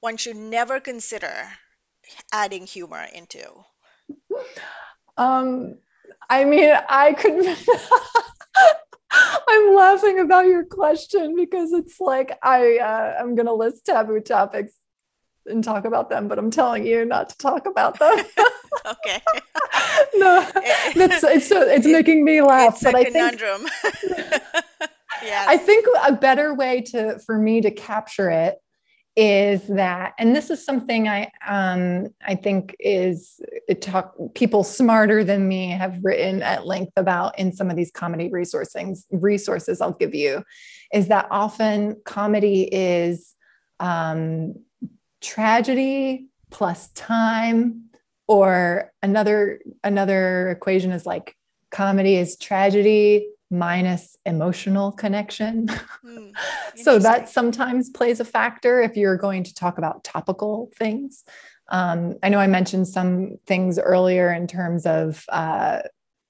[0.00, 1.50] one should never consider
[2.32, 3.64] adding humor into?
[5.16, 5.78] Um,
[6.28, 7.56] I mean, I could.
[9.12, 14.72] I'm laughing about your question because it's like I uh, I'm gonna list taboo topics
[15.46, 18.18] and talk about them, but I'm telling you not to talk about them.
[18.86, 19.20] Okay.
[20.14, 20.46] no,
[20.94, 22.74] that's it's so it's making me laugh.
[22.74, 23.66] It's but a I think conundrum.
[25.22, 28.58] I think a better way to for me to capture it
[29.16, 33.40] is that, and this is something I um I think is
[33.80, 38.30] talk people smarter than me have written at length about in some of these comedy
[38.30, 40.44] resourcing resources I'll give you,
[40.92, 43.34] is that often comedy is
[43.80, 44.54] um
[45.20, 47.90] tragedy plus time
[48.28, 51.36] or another another equation is like
[51.70, 55.68] comedy is tragedy minus emotional connection.
[56.02, 56.30] Hmm,
[56.76, 61.24] so that sometimes plays a factor if you're going to talk about topical things.
[61.68, 65.80] Um, i know i mentioned some things earlier in terms of uh,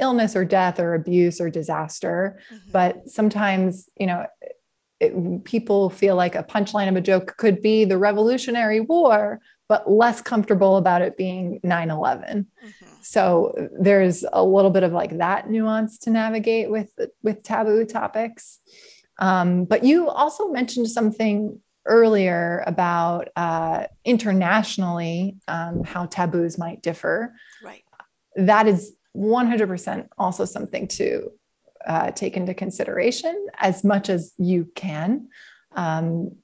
[0.01, 2.73] illness or death or abuse or disaster Mhm.
[2.73, 4.27] but sometimes you know
[5.01, 9.41] it, people feel like a punchline of a joke could be the revolutionary war
[9.71, 12.89] but less comfortable about it being 9-11 Mhm.
[13.01, 13.21] so
[13.87, 16.91] there's a little bit of like that nuance to navigate with
[17.27, 18.59] with taboo topics
[19.29, 21.39] um, but you also mentioned something
[21.87, 27.15] earlier about uh, internationally um, how taboos might differ
[27.63, 27.85] Right.
[28.37, 31.31] that is 100% also something to
[31.87, 35.29] uh, take into consideration as much as you can.
[35.75, 36.37] Um,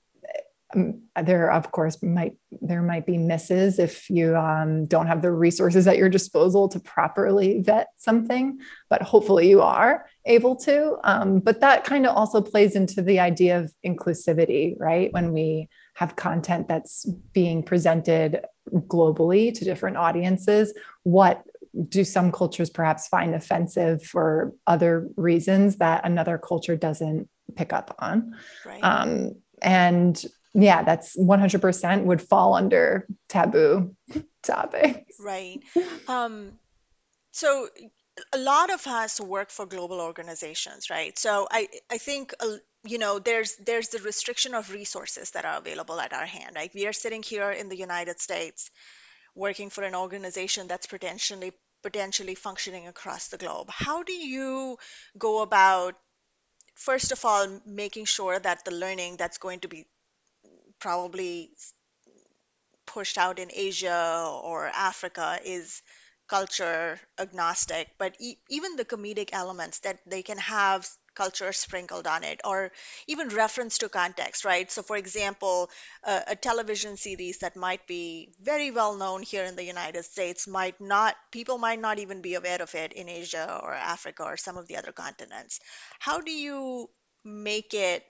[0.75, 5.31] um, there, of course, might there might be misses if you um, don't have the
[5.31, 8.59] resources at your disposal to properly vet something,
[8.91, 10.97] but hopefully you are able to.
[11.05, 15.13] Um, but that kind of also plays into the idea of inclusivity, right?
[15.13, 18.41] When we have content that's being presented
[18.73, 21.45] globally to different audiences, what
[21.89, 27.95] do some cultures perhaps find offensive for other reasons that another culture doesn't pick up
[28.01, 28.35] on?
[28.65, 28.81] Right.
[28.83, 30.23] Um, and
[30.57, 33.95] yeah, that's 100% would fall under taboo
[34.43, 35.17] topics.
[35.21, 35.63] Right.
[36.09, 36.53] Um,
[37.33, 37.69] so
[38.33, 41.19] a lot of us work for global organizations, right?
[41.19, 45.59] So I I think uh, you know there's there's the restriction of resources that are
[45.59, 46.55] available at our hand.
[46.55, 48.71] Like we are sitting here in the United States
[49.35, 51.53] working for an organization that's potentially
[51.83, 53.69] potentially functioning across the globe.
[53.69, 54.79] How do you
[55.19, 55.95] go about
[56.75, 59.87] first of all making sure that the learning that's going to be
[60.79, 61.51] probably
[62.87, 65.83] pushed out in Asia or Africa is
[66.29, 72.25] culture agnostic, but e- even the comedic elements that they can have culture sprinkled on
[72.25, 72.71] it or
[73.07, 74.71] even reference to context, right?
[74.71, 75.71] So, for example,
[76.05, 80.47] a, a television series that might be very well known here in the United States
[80.47, 84.37] might not, people might not even be aware of it in Asia or Africa or
[84.37, 85.61] some of the other continents.
[86.01, 86.91] How do you
[87.25, 88.05] make it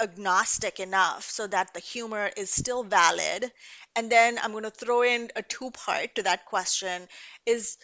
[0.00, 3.50] agnostic enough so that the humor is still valid.
[3.96, 7.08] And then I'm going to throw in a two part to that question
[7.46, 7.76] is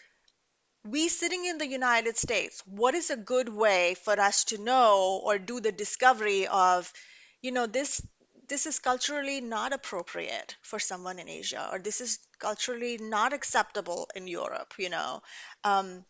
[0.85, 5.21] we sitting in the United States, what is a good way for us to know
[5.25, 6.93] or do the discovery of,
[7.43, 8.03] you know, this
[8.47, 14.09] this is culturally not appropriate for someone in Asia, or this is culturally not acceptable
[14.15, 15.23] in Europe, you know.
[15.65, 16.05] Um,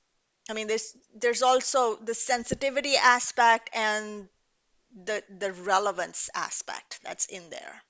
[0.51, 4.29] I mean, there's there's also the sensitivity aspect and
[4.95, 7.83] the the relevance aspect that's in there.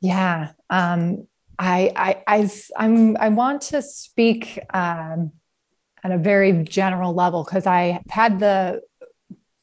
[0.00, 0.52] Yeah.
[0.68, 1.26] Um,
[1.58, 5.32] I, I, I, I'm, I want to speak um,
[6.02, 8.82] at a very general level because I had the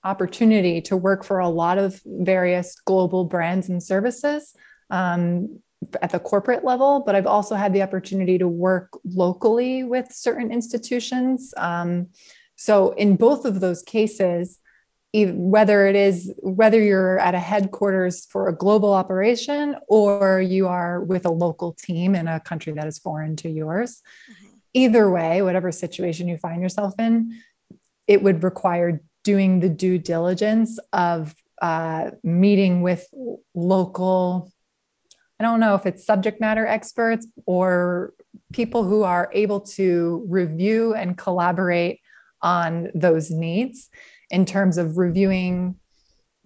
[0.03, 4.55] opportunity to work for a lot of various global brands and services
[4.89, 5.59] um,
[6.01, 10.51] at the corporate level, but I've also had the opportunity to work locally with certain
[10.51, 11.53] institutions.
[11.57, 12.07] Um,
[12.55, 14.59] so, in both of those cases,
[15.13, 21.03] whether it is whether you're at a headquarters for a global operation or you are
[21.03, 24.49] with a local team in a country that is foreign to yours Mhm.
[24.73, 27.33] either way whatever situation you find yourself in
[28.07, 33.05] it would require doing the due diligence of uh, meeting with
[33.53, 34.49] local
[35.39, 38.13] I don't know if it's subject matter experts or
[38.53, 41.99] people who are able to review and collaborate
[42.43, 43.89] on those needs
[44.31, 45.75] in terms of reviewing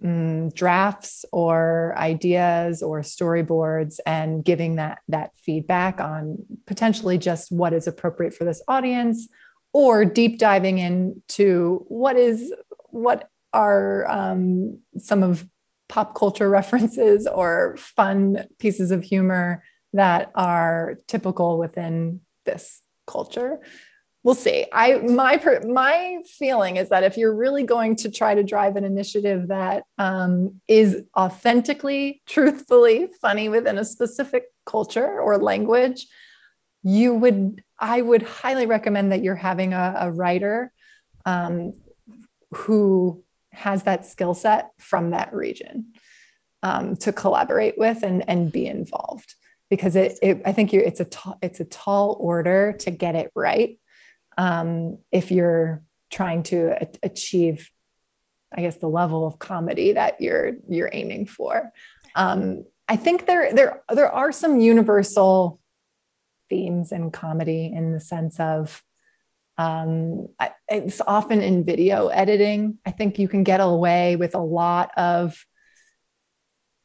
[0.04, 7.72] um, drafts or ideas or storyboards and giving that that feedback on potentially just what
[7.72, 9.28] is appropriate for this audience
[9.72, 12.52] or deep diving into what is
[12.90, 15.46] what are um, some of
[15.88, 19.62] pop culture references or fun pieces of humor
[19.94, 23.60] that are typical within this culture
[24.26, 24.66] we'll see.
[24.72, 28.82] I my my feeling is that if you're really going to try to drive an
[28.82, 36.08] initiative that um, is authentically truthfully funny within a specific culture or language
[36.82, 40.72] you would i would highly recommend that you're having a, a writer
[41.24, 41.72] um,
[42.52, 43.22] who
[43.52, 45.92] has that skill set from that region
[46.62, 49.34] um, to collaborate with and, and be involved.
[49.70, 51.08] Because it, it I think you it's a
[51.42, 53.78] it's a tall order to get it right
[54.36, 57.70] um, if you're trying to a- achieve
[58.56, 61.72] I guess the level of comedy that you're you're aiming for.
[62.14, 65.60] Um, I think there there there are some universal
[66.48, 68.82] themes in comedy in the sense of
[69.58, 70.28] um,
[70.68, 72.78] it's often in video editing.
[72.84, 75.46] I think you can get away with a lot of,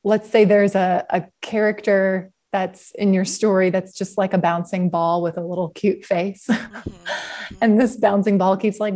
[0.04, 4.90] let's say there's a, a character that's in your story that's just like a bouncing
[4.90, 6.48] ball with a little cute face.
[6.82, 7.56] Mm-hmm, mm-hmm.
[7.62, 8.96] and this bouncing ball keeps like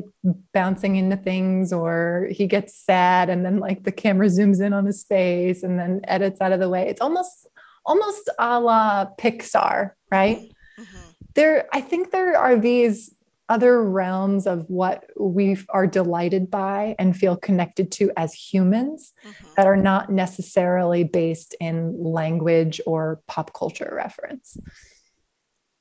[0.53, 4.85] bouncing into things, or he gets sad, and then like the camera zooms in on
[4.85, 6.87] his face and then edits out of the way.
[6.87, 7.47] It's almost
[7.85, 10.39] almost a la Pixar, right?
[10.79, 11.09] Mm-hmm.
[11.35, 13.14] There, I think there are these
[13.47, 19.47] other realms of what we are delighted by and feel connected to as humans mm-hmm.
[19.55, 24.57] that are not necessarily based in language or pop culture reference.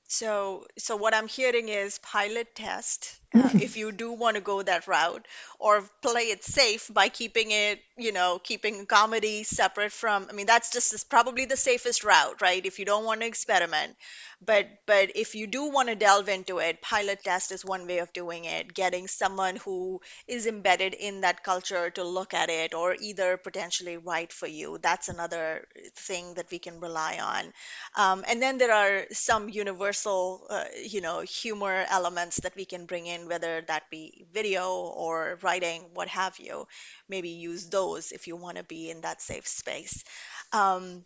[0.08, 3.20] So, so what I'm hearing is pilot test
[3.58, 5.26] if you do want to go that route,
[5.58, 10.26] or play it safe by keeping it, you know, keeping comedy separate from.
[10.30, 12.64] I mean, that's just probably the safest route, right?
[12.64, 13.96] If you don't want to experiment,
[14.40, 17.98] but but if you do want to delve into it pilot test is one way
[17.98, 22.74] of doing it getting someone who is embedded in that culture to look at it
[22.74, 25.66] or either potentially write for you that's another
[25.96, 27.52] thing that we can rely on
[27.96, 32.86] um, and then there are some universal uh, you know humor elements that we can
[32.86, 36.66] bring in whether that be video or writing what have you
[37.08, 40.04] maybe use those if you want to be in that safe space
[40.52, 41.04] um,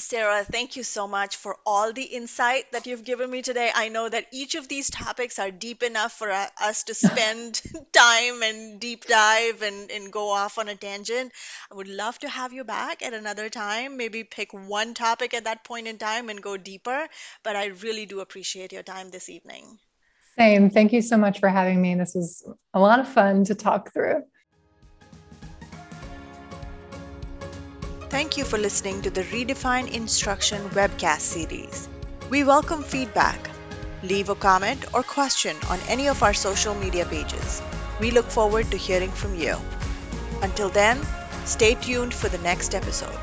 [0.00, 3.70] Sarah, thank you so much for all the insight that you've given me today.
[3.72, 7.62] I know that each of these topics are deep enough for us to spend
[7.92, 11.32] time and deep dive and, and go off on a tangent.
[11.70, 15.44] I would love to have you back at another time, maybe pick one topic at
[15.44, 17.08] that point in time and go deeper.
[17.44, 19.78] But I really do appreciate your time this evening.
[20.38, 20.70] Same.
[20.70, 21.96] Thank you so much for having me.
[21.96, 24.22] This was a lot of fun to talk through.
[28.08, 31.88] Thank you for listening to the Redefine Instruction webcast series.
[32.30, 33.50] We welcome feedback.
[34.04, 37.60] Leave a comment or question on any of our social media pages.
[38.00, 39.56] We look forward to hearing from you.
[40.40, 41.04] Until then,
[41.46, 43.18] stay tuned for the next episode.